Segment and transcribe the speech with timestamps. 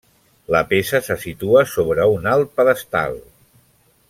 [0.53, 3.21] La peça se situa sobre un alt pedestal.